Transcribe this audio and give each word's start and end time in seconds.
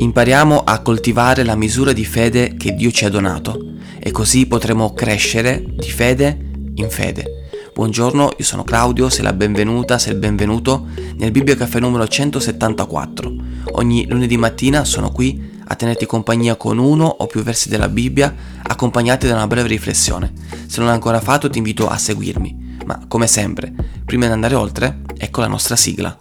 Impariamo 0.00 0.64
a 0.64 0.78
coltivare 0.78 1.44
la 1.44 1.54
misura 1.54 1.92
di 1.92 2.06
fede 2.06 2.54
che 2.56 2.74
Dio 2.74 2.90
ci 2.90 3.04
ha 3.04 3.10
donato 3.10 3.74
e 3.98 4.10
così 4.10 4.46
potremo 4.46 4.94
crescere 4.94 5.62
di 5.62 5.90
fede 5.90 6.52
in 6.76 6.88
fede. 6.88 7.48
Buongiorno, 7.74 8.30
io 8.34 8.44
sono 8.44 8.64
Claudio, 8.64 9.10
sei 9.10 9.24
la 9.24 9.34
benvenuta, 9.34 9.98
sei 9.98 10.14
il 10.14 10.18
benvenuto 10.18 10.86
nel 11.16 11.30
Bibbia 11.30 11.54
Caffè 11.54 11.80
numero 11.80 12.08
174. 12.08 13.34
Ogni 13.72 14.06
lunedì 14.08 14.38
mattina 14.38 14.86
sono 14.86 15.12
qui 15.12 15.58
a 15.66 15.74
tenerti 15.74 16.06
compagnia 16.06 16.56
con 16.56 16.78
uno 16.78 17.04
o 17.04 17.26
più 17.26 17.42
versi 17.42 17.68
della 17.68 17.90
Bibbia 17.90 18.34
accompagnati 18.62 19.26
da 19.26 19.34
una 19.34 19.46
breve 19.46 19.68
riflessione. 19.68 20.32
Se 20.66 20.78
non 20.78 20.86
l'hai 20.86 20.94
ancora 20.94 21.20
fatto 21.20 21.50
ti 21.50 21.58
invito 21.58 21.86
a 21.86 21.98
seguirmi, 21.98 22.78
ma 22.86 23.04
come 23.06 23.26
sempre, 23.26 23.74
prima 24.06 24.24
di 24.24 24.32
andare 24.32 24.54
oltre, 24.54 25.02
ecco 25.18 25.42
la 25.42 25.46
nostra 25.46 25.76
sigla. 25.76 26.18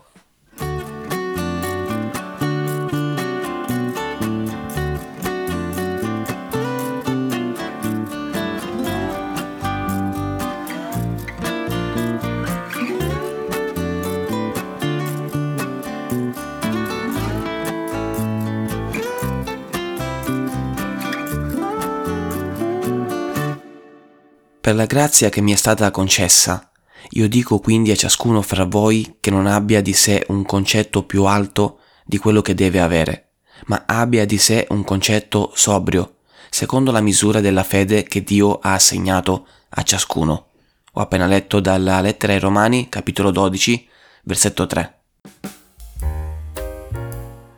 Per 24.69 24.77
la 24.77 24.85
grazia 24.85 25.29
che 25.29 25.41
mi 25.41 25.51
è 25.51 25.55
stata 25.55 25.89
concessa, 25.89 26.69
io 27.13 27.27
dico 27.27 27.57
quindi 27.57 27.89
a 27.89 27.95
ciascuno 27.95 28.43
fra 28.43 28.65
voi 28.65 29.15
che 29.19 29.31
non 29.31 29.47
abbia 29.47 29.81
di 29.81 29.93
sé 29.93 30.23
un 30.27 30.45
concetto 30.45 31.05
più 31.05 31.23
alto 31.23 31.79
di 32.05 32.19
quello 32.19 32.43
che 32.43 32.53
deve 32.53 32.79
avere, 32.79 33.31
ma 33.65 33.85
abbia 33.87 34.27
di 34.27 34.37
sé 34.37 34.67
un 34.69 34.83
concetto 34.83 35.51
sobrio, 35.55 36.17
secondo 36.51 36.91
la 36.91 37.01
misura 37.01 37.41
della 37.41 37.63
fede 37.63 38.03
che 38.03 38.21
Dio 38.21 38.59
ha 38.59 38.73
assegnato 38.73 39.47
a 39.69 39.81
ciascuno. 39.81 40.49
Ho 40.93 41.01
appena 41.01 41.25
letto 41.25 41.59
dalla 41.59 41.99
lettera 41.99 42.33
ai 42.33 42.39
Romani, 42.39 42.89
capitolo 42.89 43.31
12, 43.31 43.89
versetto 44.25 44.67
3. 44.67 44.99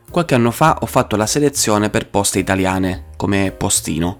Qualche 0.09 0.33
anno 0.33 0.51
fa 0.51 0.77
ho 0.79 0.85
fatto 0.85 1.17
la 1.17 1.27
selezione 1.27 1.89
per 1.89 2.07
poste 2.07 2.39
italiane, 2.39 3.09
come 3.17 3.51
postino. 3.51 4.19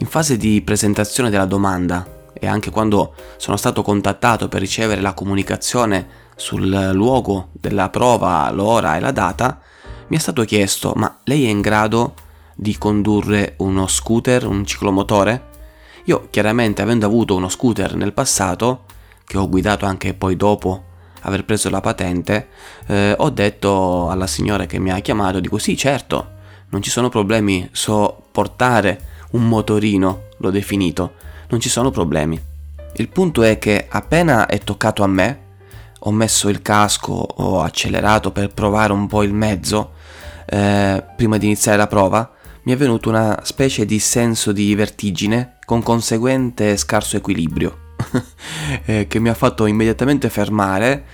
In 0.00 0.06
fase 0.06 0.36
di 0.36 0.60
presentazione 0.60 1.30
della 1.30 1.46
domanda 1.46 2.12
e 2.38 2.46
anche 2.46 2.70
quando 2.70 3.14
sono 3.36 3.56
stato 3.56 3.82
contattato 3.82 4.48
per 4.48 4.60
ricevere 4.60 5.00
la 5.00 5.14
comunicazione 5.14 6.24
sul 6.36 6.68
luogo 6.92 7.48
della 7.52 7.88
prova, 7.88 8.50
l'ora 8.50 8.96
e 8.96 9.00
la 9.00 9.12
data, 9.12 9.60
mi 10.08 10.16
è 10.16 10.20
stato 10.20 10.44
chiesto 10.44 10.92
ma 10.96 11.18
lei 11.24 11.46
è 11.46 11.48
in 11.48 11.60
grado 11.60 12.14
di 12.54 12.76
condurre 12.78 13.54
uno 13.58 13.86
scooter, 13.86 14.46
un 14.46 14.64
ciclomotore? 14.64 15.54
Io 16.04 16.28
chiaramente 16.30 16.82
avendo 16.82 17.06
avuto 17.06 17.34
uno 17.34 17.48
scooter 17.48 17.94
nel 17.96 18.12
passato, 18.12 18.84
che 19.24 19.38
ho 19.38 19.48
guidato 19.48 19.86
anche 19.86 20.14
poi 20.14 20.36
dopo 20.36 20.84
aver 21.22 21.44
preso 21.44 21.68
la 21.68 21.80
patente, 21.80 22.48
eh, 22.86 23.14
ho 23.18 23.30
detto 23.30 24.08
alla 24.08 24.28
signora 24.28 24.66
che 24.66 24.78
mi 24.78 24.90
ha 24.90 25.00
chiamato, 25.00 25.40
dico 25.40 25.58
sì 25.58 25.76
certo, 25.76 26.34
non 26.68 26.82
ci 26.82 26.90
sono 26.90 27.08
problemi, 27.08 27.68
so 27.72 28.26
portare 28.30 29.14
un 29.32 29.48
motorino, 29.48 30.28
l'ho 30.38 30.50
definito, 30.50 31.14
non 31.48 31.60
ci 31.60 31.68
sono 31.68 31.90
problemi. 31.90 32.40
Il 32.94 33.08
punto 33.08 33.42
è 33.42 33.58
che 33.58 33.86
appena 33.88 34.46
è 34.46 34.58
toccato 34.58 35.02
a 35.02 35.06
me, 35.06 35.40
ho 36.00 36.12
messo 36.12 36.48
il 36.48 36.62
casco, 36.62 37.12
ho 37.12 37.60
accelerato 37.60 38.30
per 38.30 38.52
provare 38.52 38.92
un 38.92 39.06
po' 39.06 39.22
il 39.22 39.32
mezzo, 39.32 39.92
eh, 40.46 41.04
prima 41.16 41.36
di 41.36 41.46
iniziare 41.46 41.76
la 41.76 41.86
prova, 41.86 42.30
mi 42.62 42.72
è 42.72 42.76
venuto 42.76 43.08
una 43.08 43.40
specie 43.42 43.84
di 43.84 43.98
senso 43.98 44.52
di 44.52 44.74
vertigine 44.74 45.58
con 45.64 45.82
conseguente 45.82 46.76
scarso 46.76 47.16
equilibrio, 47.16 47.94
eh, 48.86 49.06
che 49.08 49.18
mi 49.18 49.28
ha 49.28 49.34
fatto 49.34 49.66
immediatamente 49.66 50.28
fermare 50.30 51.04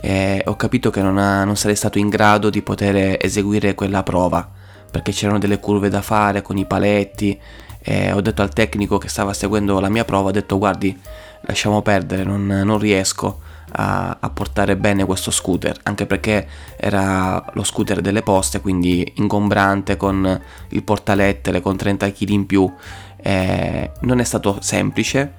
e 0.00 0.42
ho 0.46 0.56
capito 0.56 0.90
che 0.90 1.02
non, 1.02 1.18
ha, 1.18 1.44
non 1.44 1.56
sarei 1.56 1.76
stato 1.76 1.98
in 1.98 2.08
grado 2.08 2.48
di 2.48 2.62
poter 2.62 3.16
eseguire 3.20 3.74
quella 3.74 4.02
prova, 4.02 4.48
perché 4.90 5.12
c'erano 5.12 5.38
delle 5.38 5.58
curve 5.58 5.88
da 5.88 6.02
fare 6.02 6.42
con 6.42 6.56
i 6.56 6.66
paletti 6.66 7.38
e 7.82 8.12
ho 8.12 8.20
detto 8.20 8.42
al 8.42 8.52
tecnico 8.52 8.98
che 8.98 9.08
stava 9.08 9.32
seguendo 9.32 9.80
la 9.80 9.88
mia 9.88 10.04
prova, 10.04 10.28
ho 10.28 10.32
detto 10.32 10.58
guardi 10.58 10.98
lasciamo 11.42 11.82
perdere, 11.82 12.24
non, 12.24 12.46
non 12.46 12.78
riesco 12.78 13.40
a, 13.72 14.16
a, 14.20 14.30
portare 14.30 14.76
bene 14.76 15.04
questo 15.04 15.30
scooter, 15.30 15.76
anche 15.84 16.06
perché 16.06 16.46
era 16.76 17.42
lo 17.52 17.62
scooter 17.62 18.00
delle 18.00 18.22
poste, 18.22 18.60
quindi 18.60 19.12
ingombrante 19.16 19.96
con 19.96 20.40
il 20.68 20.82
portalettere, 20.82 21.60
con 21.60 21.76
30 21.76 22.10
kg 22.12 22.28
in 22.30 22.46
più, 22.46 22.70
eh, 23.16 23.90
non 24.00 24.20
è 24.20 24.24
stato 24.24 24.58
semplice, 24.60 25.34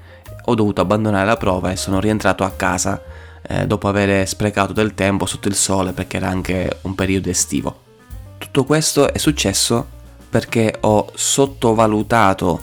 ho 0.45 0.55
dovuto 0.55 0.81
abbandonare 0.81 1.25
la 1.25 1.37
prova 1.37 1.71
e 1.71 1.75
sono 1.75 1.99
rientrato 1.99 2.43
a 2.43 2.51
casa 2.51 3.01
eh, 3.43 3.67
dopo 3.67 3.87
aver 3.87 4.27
sprecato 4.27 4.73
del 4.73 4.93
tempo 4.95 5.25
sotto 5.25 5.47
il 5.47 5.55
sole 5.55 5.91
perché 5.91 6.17
era 6.17 6.29
anche 6.29 6.79
un 6.81 6.95
periodo 6.95 7.29
estivo. 7.29 7.79
Tutto 8.37 8.63
questo 8.63 9.13
è 9.13 9.17
successo 9.17 9.99
perché 10.31 10.77
ho 10.79 11.11
sottovalutato 11.13 12.61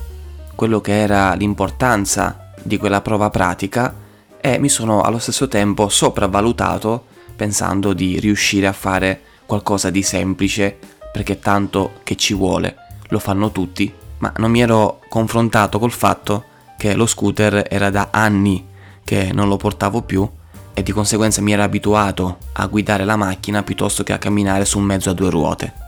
quello 0.54 0.80
che 0.80 0.98
era 0.98 1.34
l'importanza 1.34 2.50
di 2.62 2.78
quella 2.78 3.02
prova 3.02 3.28
pratica 3.28 3.94
e 4.40 4.58
mi 4.58 4.70
sono 4.70 5.02
allo 5.02 5.18
stesso 5.18 5.48
tempo 5.48 5.90
sopravvalutato 5.90 7.04
pensando 7.36 7.92
di 7.92 8.18
riuscire 8.18 8.66
a 8.66 8.72
fare 8.72 9.20
qualcosa 9.44 9.90
di 9.90 10.02
semplice 10.02 10.78
perché 11.12 11.38
tanto 11.38 11.92
che 12.04 12.16
ci 12.16 12.32
vuole, 12.32 12.74
lo 13.08 13.18
fanno 13.18 13.52
tutti, 13.52 13.92
ma 14.18 14.32
non 14.38 14.50
mi 14.50 14.62
ero 14.62 15.00
confrontato 15.08 15.78
col 15.78 15.92
fatto 15.92 16.44
che 16.78 16.94
lo 16.94 17.06
scooter 17.06 17.66
era 17.68 17.90
da 17.90 18.08
anni 18.10 18.66
che 19.04 19.30
non 19.32 19.46
lo 19.46 19.58
portavo 19.58 20.02
più 20.02 20.26
e 20.72 20.82
di 20.82 20.92
conseguenza 20.92 21.42
mi 21.42 21.52
ero 21.52 21.62
abituato 21.62 22.38
a 22.52 22.66
guidare 22.66 23.04
la 23.04 23.16
macchina 23.16 23.62
piuttosto 23.62 24.04
che 24.04 24.14
a 24.14 24.18
camminare 24.18 24.64
su 24.64 24.78
un 24.78 24.84
mezzo 24.84 25.10
a 25.10 25.14
due 25.14 25.28
ruote. 25.28 25.87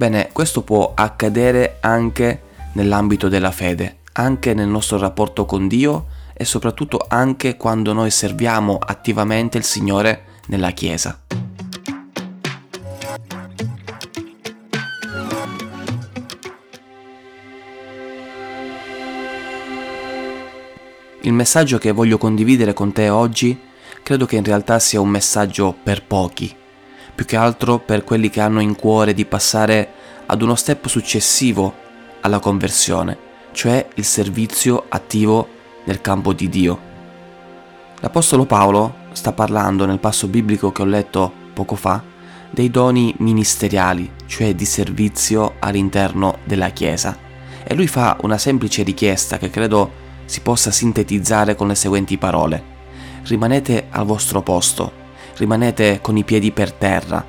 Bene, 0.00 0.30
questo 0.32 0.62
può 0.62 0.92
accadere 0.94 1.76
anche 1.80 2.44
nell'ambito 2.72 3.28
della 3.28 3.50
fede, 3.50 3.98
anche 4.14 4.54
nel 4.54 4.66
nostro 4.66 4.96
rapporto 4.96 5.44
con 5.44 5.68
Dio 5.68 6.06
e 6.32 6.46
soprattutto 6.46 7.04
anche 7.06 7.58
quando 7.58 7.92
noi 7.92 8.10
serviamo 8.10 8.78
attivamente 8.78 9.58
il 9.58 9.64
Signore 9.64 10.38
nella 10.46 10.70
Chiesa. 10.70 11.20
Il 21.20 21.32
messaggio 21.34 21.76
che 21.76 21.92
voglio 21.92 22.16
condividere 22.16 22.72
con 22.72 22.92
te 22.92 23.10
oggi 23.10 23.60
credo 24.02 24.24
che 24.24 24.36
in 24.36 24.44
realtà 24.44 24.78
sia 24.78 24.98
un 24.98 25.10
messaggio 25.10 25.76
per 25.82 26.06
pochi, 26.06 26.56
più 27.20 27.28
che 27.28 27.36
altro 27.36 27.78
per 27.78 28.02
quelli 28.02 28.30
che 28.30 28.40
hanno 28.40 28.60
in 28.60 28.74
cuore 28.74 29.12
di 29.12 29.26
passare 29.26 29.92
ad 30.24 30.40
uno 30.40 30.54
step 30.54 30.86
successivo 30.86 31.74
alla 32.22 32.38
conversione, 32.38 33.14
cioè 33.52 33.86
il 33.96 34.06
servizio 34.06 34.86
attivo 34.88 35.46
nel 35.84 36.00
campo 36.00 36.32
di 36.32 36.48
Dio. 36.48 36.80
L'Apostolo 38.00 38.46
Paolo 38.46 38.94
sta 39.12 39.32
parlando 39.32 39.84
nel 39.84 39.98
passo 39.98 40.28
biblico 40.28 40.72
che 40.72 40.80
ho 40.80 40.86
letto 40.86 41.30
poco 41.52 41.74
fa 41.74 42.02
dei 42.48 42.70
doni 42.70 43.14
ministeriali, 43.18 44.10
cioè 44.24 44.54
di 44.54 44.64
servizio 44.64 45.56
all'interno 45.58 46.38
della 46.44 46.70
Chiesa. 46.70 47.14
E 47.62 47.74
lui 47.74 47.86
fa 47.86 48.16
una 48.22 48.38
semplice 48.38 48.82
richiesta 48.82 49.36
che 49.36 49.50
credo 49.50 49.90
si 50.24 50.40
possa 50.40 50.70
sintetizzare 50.70 51.54
con 51.54 51.68
le 51.68 51.74
seguenti 51.74 52.16
parole. 52.16 52.64
Rimanete 53.24 53.88
al 53.90 54.06
vostro 54.06 54.40
posto, 54.40 54.99
rimanete 55.40 56.00
con 56.02 56.18
i 56.18 56.24
piedi 56.24 56.52
per 56.52 56.70
terra, 56.72 57.24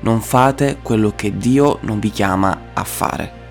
non 0.00 0.20
fate 0.20 0.78
quello 0.82 1.14
che 1.16 1.38
Dio 1.38 1.78
non 1.80 1.98
vi 1.98 2.10
chiama 2.10 2.66
a 2.74 2.84
fare. 2.84 3.42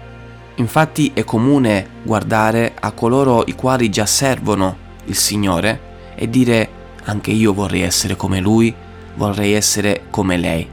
Infatti 0.55 1.11
è 1.15 1.23
comune 1.23 1.87
guardare 2.03 2.73
a 2.79 2.91
coloro 2.91 3.43
i 3.47 3.55
quali 3.55 3.89
già 3.89 4.05
servono 4.05 4.77
il 5.05 5.15
Signore 5.15 6.13
e 6.15 6.29
dire 6.29 6.81
anche 7.05 7.31
io 7.31 7.53
vorrei 7.53 7.81
essere 7.81 8.15
come 8.15 8.39
Lui, 8.39 8.71
vorrei 9.15 9.53
essere 9.53 10.03
come 10.11 10.37
lei. 10.37 10.69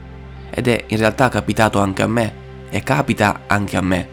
Ed 0.50 0.68
è 0.68 0.84
in 0.88 0.98
realtà 0.98 1.30
capitato 1.30 1.80
anche 1.80 2.02
a 2.02 2.06
me 2.06 2.34
e 2.68 2.82
capita 2.82 3.44
anche 3.46 3.78
a 3.78 3.80
me. 3.80 4.08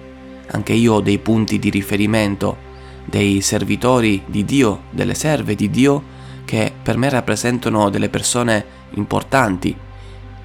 Anche 0.52 0.72
io 0.72 0.94
ho 0.94 1.02
dei 1.02 1.18
punti 1.18 1.60
di 1.60 1.70
riferimento, 1.70 2.56
dei 3.04 3.42
servitori 3.42 4.24
di 4.26 4.46
Dio, 4.46 4.84
delle 4.92 5.16
serve 5.16 5.54
di 5.54 5.70
Dio 5.70 6.16
che 6.46 6.72
per 6.82 6.96
me 6.96 7.10
rappresentano 7.10 7.90
delle 7.90 8.08
persone 8.08 8.77
importanti, 8.92 9.76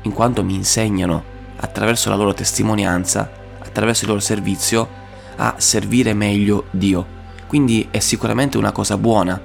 in 0.02 0.12
quanto 0.12 0.42
mi 0.42 0.54
insegnano, 0.54 1.22
attraverso 1.56 2.08
la 2.08 2.16
loro 2.16 2.34
testimonianza, 2.34 3.30
attraverso 3.58 4.04
il 4.04 4.10
loro 4.10 4.20
servizio, 4.20 4.88
a 5.36 5.54
servire 5.58 6.14
meglio 6.14 6.64
Dio. 6.70 7.20
Quindi 7.46 7.88
è 7.90 7.98
sicuramente 7.98 8.58
una 8.58 8.72
cosa 8.72 8.96
buona 8.96 9.40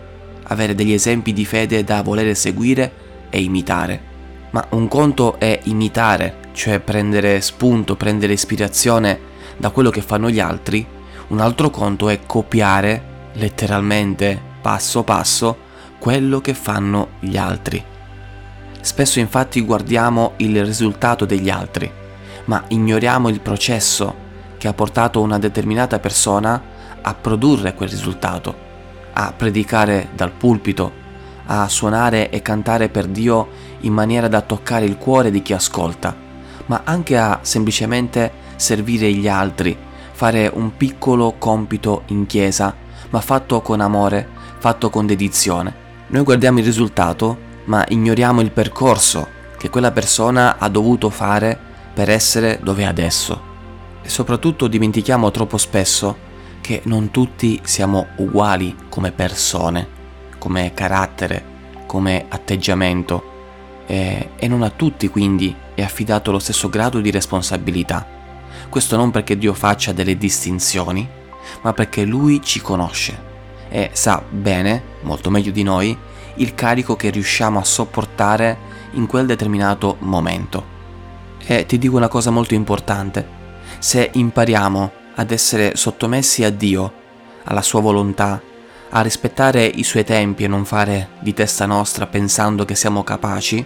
avere 0.50 0.76
degli 0.76 0.94
esempi 0.94 1.34
di 1.34 1.46
fede 1.46 1.84
da 1.84 2.02
volere 2.02 2.36
seguire 2.36 2.92
e 3.30 3.42
imitare. 3.42 4.16
Ma 4.52 4.66
un 4.72 4.88
conto 4.88 5.40
è 5.40 5.60
imitare, 5.64 6.50
cioè 6.54 6.80
prendere 6.80 7.42
spunto, 7.42 7.96
prendere 7.96 8.34
ispirazione 8.34 9.20
da 9.58 9.70
quello 9.72 9.90
che 9.90 10.02
fanno 10.02 10.30
gli 10.30 10.40
altri, 10.40 10.86
un 11.28 11.40
altro 11.40 11.70
conto 11.70 12.10
è 12.10 12.20
copiare 12.26 13.16
letteralmente, 13.34 14.40
passo 14.62 15.04
passo, 15.04 15.58
quello 16.00 16.40
che 16.40 16.54
fanno 16.54 17.10
gli 17.20 17.38
altri. 17.38 17.84
Spesso 18.88 19.20
infatti 19.20 19.60
guardiamo 19.60 20.32
il 20.38 20.64
risultato 20.64 21.26
degli 21.26 21.50
altri, 21.50 21.92
ma 22.46 22.64
ignoriamo 22.70 23.28
il 23.28 23.42
processo 23.42 24.16
che 24.58 24.70
ha 24.70 24.74
portato 24.74 25.20
una 25.20 25.38
determinata 25.38 26.00
persona 26.00 26.64
a 27.02 27.14
produrre 27.14 27.74
quel 27.74 27.90
risultato, 27.90 28.56
a 29.12 29.34
predicare 29.36 30.08
dal 30.16 30.32
pulpito, 30.32 30.90
a 31.48 31.68
suonare 31.68 32.30
e 32.30 32.42
cantare 32.42 32.88
per 32.88 33.08
Dio 33.08 33.50
in 33.82 33.92
maniera 33.92 34.30
da 34.30 34.40
toccare 34.40 34.86
il 34.86 34.98
cuore 34.98 35.32
di 35.32 35.42
chi 35.42 35.52
ascolta, 35.52 36.16
ma 36.68 36.84
anche 36.86 37.18
a 37.18 37.40
semplicemente 37.42 38.32
servire 38.56 39.12
gli 39.12 39.28
altri, 39.28 39.78
fare 40.14 40.50
un 40.52 40.78
piccolo 40.78 41.36
compito 41.38 42.04
in 42.08 42.26
chiesa, 42.26 42.74
ma 43.10 43.20
fatto 43.20 43.60
con 43.60 43.82
amore, 43.82 44.26
fatto 44.60 44.90
con 44.90 45.06
dedizione. 45.06 45.76
Noi 46.08 46.24
guardiamo 46.24 46.60
il 46.60 46.66
risultato, 46.66 47.47
ma 47.68 47.86
ignoriamo 47.88 48.42
il 48.42 48.52
percorso 48.52 49.36
che 49.58 49.70
quella 49.70 49.92
persona 49.92 50.58
ha 50.58 50.68
dovuto 50.68 51.10
fare 51.10 51.58
per 51.94 52.10
essere 52.10 52.60
dove 52.62 52.84
è 52.84 52.86
adesso. 52.86 53.42
E 54.02 54.10
soprattutto 54.10 54.68
dimentichiamo 54.68 55.32
troppo 55.32 55.58
spesso 55.58 56.26
che 56.60 56.82
non 56.86 57.12
tutti 57.12 57.62
siamo 57.64 58.08
uguali 58.18 58.76
come 58.90 59.12
persone 59.12 59.96
come 60.38 60.74
carattere, 60.74 61.56
come 61.86 62.26
atteggiamento 62.28 63.36
e, 63.86 64.30
e 64.36 64.48
non 64.48 64.64
a 64.64 64.70
tutti 64.70 65.10
quindi 65.10 65.56
è 65.74 65.82
affidato 65.82 66.32
lo 66.32 66.40
stesso 66.40 66.70
grado 66.70 67.00
di 67.00 67.12
responsabilità. 67.12 68.06
Questo 68.70 68.96
non 68.96 69.12
perché 69.12 69.38
Dio 69.38 69.54
faccia 69.54 69.94
delle 69.94 70.18
distinzioni, 70.18 71.08
ma 71.62 71.74
perché 71.74 72.04
Lui 72.04 72.42
ci 72.42 72.62
conosce 72.62 73.26
e 73.70 73.90
sa 73.94 74.24
bene, 74.28 74.82
molto 75.02 75.30
meglio 75.30 75.52
di 75.52 75.64
noi, 75.64 75.98
il 76.38 76.56
carico 76.56 76.96
che 76.96 77.10
riusciamo 77.10 77.60
a 77.60 77.64
sopportare 77.64 78.58
in 78.92 79.06
quel 79.06 79.26
determinato 79.26 79.98
momento. 80.00 80.76
E 81.46 81.66
ti 81.66 81.78
dico 81.78 81.96
una 81.96 82.08
cosa 82.08 82.32
molto 82.32 82.54
importante, 82.54 83.26
se 83.80 84.10
impariamo 84.14 84.92
ad 85.16 85.32
essere 85.32 85.76
sottomessi 85.76 86.44
a 86.44 86.50
Dio, 86.50 86.94
alla 87.44 87.62
sua 87.62 87.80
volontà, 87.80 88.42
a 88.90 89.02
rispettare 89.02 89.66
i 89.66 89.84
suoi 89.84 90.04
tempi 90.04 90.44
e 90.44 90.48
non 90.48 90.66
fare 90.66 91.10
di 91.20 91.34
testa 91.34 91.66
nostra 91.66 92.08
pensando 92.08 92.66
che 92.66 92.76
siamo 92.76 93.04
capaci, 93.04 93.66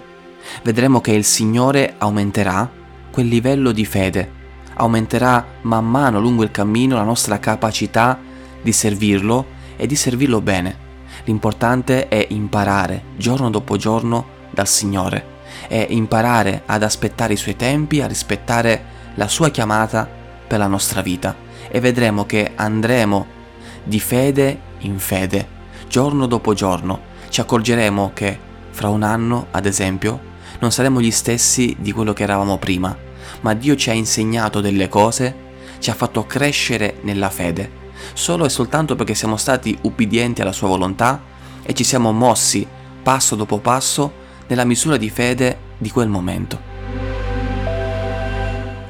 vedremo 0.64 1.02
che 1.02 1.12
il 1.12 1.24
Signore 1.24 1.96
aumenterà 1.98 2.70
quel 3.12 3.28
livello 3.28 3.72
di 3.72 3.86
fede, 3.86 4.32
aumenterà 4.76 5.46
man 5.62 5.88
mano 5.88 6.20
lungo 6.20 6.44
il 6.44 6.52
cammino 6.52 6.96
la 6.96 7.04
nostra 7.04 7.40
capacità 7.40 8.20
di 8.62 8.72
servirlo 8.72 9.46
e 9.76 9.86
di 9.88 9.96
servirlo 9.96 10.42
bene. 10.42 10.90
L'importante 11.26 12.08
è 12.08 12.26
imparare 12.30 13.04
giorno 13.18 13.50
dopo 13.50 13.78
giorno 13.78 14.26
dal 14.50 14.68
Signore. 14.68 15.40
E 15.68 15.88
imparare 15.90 16.64
ad 16.66 16.84
aspettare 16.84 17.34
i 17.34 17.38
suoi 17.38 17.56
tempi, 17.56 18.02
a 18.02 18.08
rispettare 18.08 18.84
la 19.16 19.28
sua 19.28 19.50
chiamata 19.50 20.10
per 20.48 20.60
la 20.60 20.68
nostra 20.68 21.02
vita. 21.02 21.36
E 21.70 21.80
vedremo 21.80 22.26
che 22.26 22.52
andremo 22.56 23.40
di 23.84 24.00
fede 24.00 24.60
in 24.80 25.00
fede, 25.00 25.48
giorno 25.88 26.26
dopo 26.26 26.54
giorno, 26.54 27.10
ci 27.30 27.42
accorgeremo 27.42 28.12
che 28.14 28.38
fra 28.72 28.90
un 28.90 29.04
anno, 29.04 29.48
ad 29.52 29.66
esempio, 29.66 30.30
non 30.60 30.72
saremo 30.72 31.02
gli 31.02 31.12
stessi 31.12 31.76
di 31.80 31.92
quello 31.92 32.14
che 32.14 32.24
eravamo 32.24 32.58
prima, 32.58 32.96
ma 33.42 33.54
Dio 33.54 33.76
ci 33.76 33.90
ha 33.90 33.94
insegnato 33.94 34.62
delle 34.62 34.90
cose, 34.90 35.36
ci 35.80 35.90
ha 35.90 35.94
fatto 35.94 36.26
crescere 36.26 36.98
nella 37.02 37.30
fede, 37.30 37.81
solo 38.14 38.46
e 38.46 38.50
soltanto 38.50 38.96
perché 38.96 39.14
siamo 39.14 39.38
stati 39.38 39.78
ubbidienti 39.82 40.42
alla 40.42 40.52
sua 40.52 40.68
volontà 40.68 41.22
e 41.64 41.74
ci 41.74 41.84
siamo 41.84 42.12
mossi 42.12 42.68
passo 43.04 43.36
dopo 43.36 43.60
passo 43.60 44.12
nella 44.48 44.66
misura 44.66 44.98
di 44.98 45.10
fede 45.10 45.58
di 45.78 45.90
quel 45.90 46.08
momento. 46.08 46.70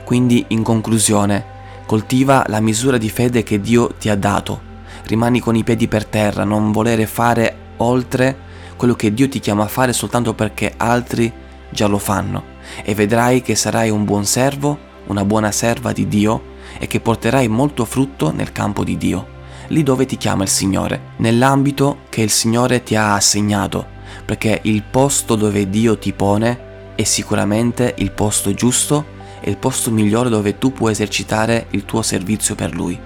Quindi, 0.03 0.45
in 0.49 0.63
conclusione, 0.63 1.45
coltiva 1.85 2.43
la 2.47 2.59
misura 2.59 2.97
di 2.97 3.09
fede 3.09 3.43
che 3.43 3.61
Dio 3.61 3.93
ti 3.97 4.09
ha 4.09 4.15
dato 4.15 4.69
rimani 5.05 5.39
con 5.39 5.55
i 5.55 5.63
piedi 5.63 5.87
per 5.87 6.05
terra, 6.05 6.43
non 6.43 6.71
volere 6.71 7.05
fare 7.05 7.55
oltre 7.77 8.49
quello 8.77 8.93
che 8.93 9.13
Dio 9.13 9.27
ti 9.29 9.39
chiama 9.39 9.63
a 9.63 9.67
fare 9.67 9.93
soltanto 9.93 10.33
perché 10.33 10.73
altri 10.77 11.31
già 11.69 11.87
lo 11.87 11.97
fanno 11.97 12.43
e 12.83 12.95
vedrai 12.95 13.41
che 13.41 13.55
sarai 13.55 13.89
un 13.89 14.05
buon 14.05 14.25
servo, 14.25 14.77
una 15.07 15.25
buona 15.25 15.51
serva 15.51 15.91
di 15.91 16.07
Dio 16.07 16.49
e 16.79 16.87
che 16.87 16.99
porterai 16.99 17.47
molto 17.47 17.85
frutto 17.85 18.31
nel 18.31 18.51
campo 18.51 18.83
di 18.83 18.97
Dio, 18.97 19.27
lì 19.67 19.83
dove 19.83 20.05
ti 20.05 20.17
chiama 20.17 20.43
il 20.43 20.49
Signore, 20.49 21.13
nell'ambito 21.17 21.99
che 22.09 22.21
il 22.21 22.29
Signore 22.29 22.83
ti 22.83 22.95
ha 22.95 23.15
assegnato, 23.15 23.85
perché 24.25 24.59
il 24.63 24.83
posto 24.83 25.35
dove 25.35 25.69
Dio 25.69 25.97
ti 25.97 26.13
pone 26.13 26.93
è 26.95 27.03
sicuramente 27.03 27.95
il 27.97 28.11
posto 28.11 28.53
giusto 28.53 29.19
e 29.39 29.49
il 29.49 29.57
posto 29.57 29.91
migliore 29.91 30.29
dove 30.29 30.57
tu 30.57 30.71
puoi 30.71 30.91
esercitare 30.91 31.67
il 31.71 31.85
tuo 31.85 32.01
servizio 32.01 32.55
per 32.55 32.73
Lui. 32.73 32.99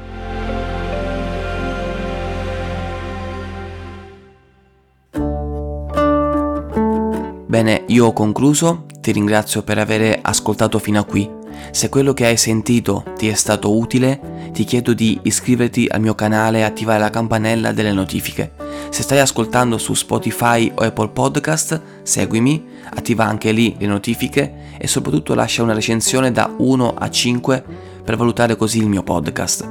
Bene, 7.47 7.83
io 7.87 8.07
ho 8.07 8.11
concluso, 8.11 8.85
ti 8.99 9.13
ringrazio 9.13 9.63
per 9.63 9.77
aver 9.77 10.19
ascoltato 10.21 10.77
fino 10.77 10.99
a 10.99 11.05
qui. 11.05 11.34
Se 11.71 11.89
quello 11.89 12.13
che 12.13 12.25
hai 12.25 12.37
sentito 12.37 13.03
ti 13.17 13.27
è 13.27 13.33
stato 13.33 13.77
utile, 13.77 14.49
ti 14.53 14.63
chiedo 14.63 14.93
di 14.93 15.19
iscriverti 15.23 15.87
al 15.89 16.01
mio 16.01 16.15
canale 16.15 16.59
e 16.59 16.63
attivare 16.63 16.99
la 16.99 17.09
campanella 17.09 17.71
delle 17.71 17.91
notifiche. 17.91 18.53
Se 18.89 19.03
stai 19.03 19.19
ascoltando 19.19 19.77
su 19.77 19.93
Spotify 19.93 20.71
o 20.73 20.83
Apple 20.83 21.09
Podcast, 21.09 21.81
seguimi, 22.03 22.63
attiva 22.93 23.25
anche 23.25 23.51
lì 23.51 23.75
le 23.77 23.87
notifiche 23.87 24.53
e 24.77 24.87
soprattutto 24.87 25.33
lascia 25.33 25.63
una 25.63 25.73
recensione 25.73 26.31
da 26.31 26.53
1 26.55 26.93
a 26.93 27.09
5 27.09 27.63
per 28.03 28.15
valutare 28.15 28.55
così 28.55 28.79
il 28.79 28.87
mio 28.87 29.03
podcast. 29.03 29.67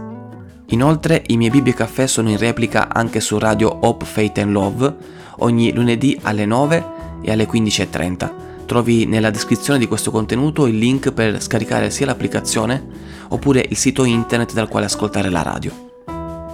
Inoltre 0.69 1.23
i 1.29 1.37
miei 1.37 1.51
Bibbie 1.51 1.75
Caffè 1.75 2.07
sono 2.07 2.31
in 2.31 2.39
replica 2.39 2.93
anche 2.93 3.21
su 3.21 3.39
Radio 3.39 3.79
Hope, 3.81 4.05
Faith 4.05 4.39
and 4.39 4.51
Love 4.51 5.23
ogni 5.39 5.73
lunedì 5.73 6.19
alle 6.23 6.47
9 6.47 6.85
e 7.23 7.33
alle 7.33 7.47
15.30. 7.47 8.44
Trovi 8.66 9.06
nella 9.06 9.30
descrizione 9.30 9.78
di 9.78 9.87
questo 9.87 10.11
contenuto 10.11 10.66
il 10.66 10.78
link 10.78 11.12
per 11.12 11.40
scaricare 11.40 11.90
sia 11.90 12.06
l'applicazione 12.06 12.83
oppure 13.28 13.64
il 13.68 13.76
sito 13.76 14.04
internet 14.04 14.52
dal 14.52 14.68
quale 14.68 14.87
ascoltare 14.87 15.28
la 15.28 15.42
radio. 15.42 15.92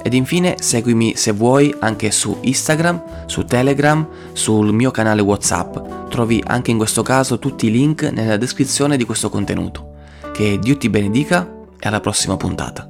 Ed 0.02 0.14
infine 0.14 0.56
seguimi 0.58 1.14
se 1.14 1.32
vuoi 1.32 1.74
anche 1.78 2.10
su 2.10 2.38
Instagram, 2.40 3.26
su 3.26 3.44
Telegram, 3.44 4.06
sul 4.32 4.72
mio 4.72 4.90
canale 4.90 5.20
WhatsApp. 5.20 6.08
Trovi 6.08 6.42
anche 6.46 6.70
in 6.70 6.78
questo 6.78 7.02
caso 7.02 7.38
tutti 7.38 7.66
i 7.66 7.70
link 7.70 8.02
nella 8.04 8.38
descrizione 8.38 8.96
di 8.96 9.04
questo 9.04 9.28
contenuto. 9.28 9.92
Che 10.32 10.58
Dio 10.58 10.76
ti 10.78 10.88
benedica 10.88 11.48
e 11.78 11.88
alla 11.88 12.00
prossima 12.00 12.36
puntata. 12.36 12.89